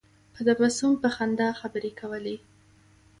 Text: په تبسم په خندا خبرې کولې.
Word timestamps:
په 0.33 0.41
تبسم 0.47 0.91
په 1.03 1.07
خندا 1.15 1.49
خبرې 1.59 1.91
کولې. 1.99 2.35